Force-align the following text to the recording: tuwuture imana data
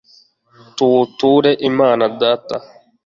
tuwuture 0.75 1.51
imana 1.69 2.05
data 2.21 2.55